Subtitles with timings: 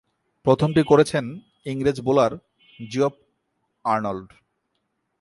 [0.45, 1.25] প্রথমটি করেছেন
[1.65, 2.31] ইংরেজ বোলার
[2.91, 3.13] জিওফ
[3.85, 4.29] আর্নল্ড।